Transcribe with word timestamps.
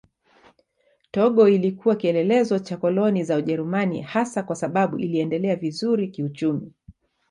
Togo 1.11 1.47
ilikuwa 1.47 1.95
kielelezo 1.95 2.59
cha 2.59 2.77
koloni 2.77 3.23
za 3.23 3.37
Ujerumani 3.37 4.01
hasa 4.01 4.43
kwa 4.43 4.55
sababu 4.55 4.99
iliendelea 4.99 5.55
vizuri 5.55 6.07
kiuchumi. 6.07 6.73